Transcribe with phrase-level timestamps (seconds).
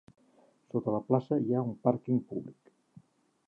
[0.71, 2.77] Sota la plaça hi ha un pàrquing públic.